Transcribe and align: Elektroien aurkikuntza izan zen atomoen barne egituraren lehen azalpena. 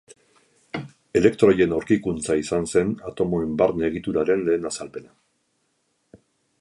Elektroien 1.19 1.75
aurkikuntza 1.79 2.37
izan 2.43 2.65
zen 2.75 2.95
atomoen 3.11 3.53
barne 3.63 3.87
egituraren 3.91 4.45
lehen 4.49 4.67
azalpena. 4.71 6.23